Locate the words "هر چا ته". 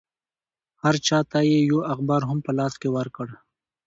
0.83-1.39